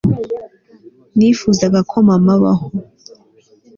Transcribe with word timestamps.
nifuzaga 1.17 1.79
ko 1.89 1.95
mama 2.07 2.31
abaho 2.37 2.67